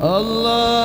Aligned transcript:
Allah. 0.00 0.83